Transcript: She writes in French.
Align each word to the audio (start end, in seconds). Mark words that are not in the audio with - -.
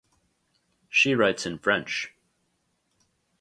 She 0.89 1.13
writes 1.13 1.45
in 1.45 1.59
French. 1.59 2.11